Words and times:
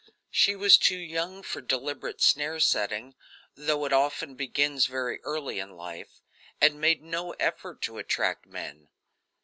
She 0.31 0.55
was 0.55 0.79
too 0.79 0.97
young 0.97 1.43
for 1.43 1.61
deliberate 1.61 2.23
snare 2.23 2.59
setting 2.59 3.13
though 3.53 3.85
it 3.85 3.93
often 3.93 4.33
begins 4.33 4.87
very 4.87 5.21
early 5.21 5.59
in 5.59 5.77
life 5.77 6.23
and 6.59 6.81
made 6.81 7.03
no 7.03 7.33
effort 7.33 7.83
to 7.83 7.99
attract 7.99 8.47
men. 8.47 8.89